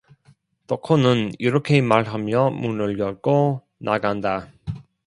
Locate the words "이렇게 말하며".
1.37-2.49